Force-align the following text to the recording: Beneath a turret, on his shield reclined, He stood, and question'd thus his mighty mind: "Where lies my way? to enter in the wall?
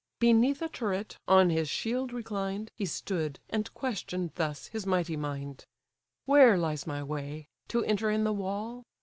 Beneath 0.19 0.63
a 0.63 0.67
turret, 0.67 1.19
on 1.27 1.51
his 1.51 1.69
shield 1.69 2.11
reclined, 2.11 2.71
He 2.75 2.87
stood, 2.87 3.37
and 3.51 3.71
question'd 3.75 4.31
thus 4.33 4.65
his 4.65 4.87
mighty 4.87 5.15
mind: 5.15 5.65
"Where 6.25 6.57
lies 6.57 6.87
my 6.87 7.03
way? 7.03 7.45
to 7.67 7.83
enter 7.85 8.09
in 8.09 8.23
the 8.23 8.33
wall? 8.33 8.81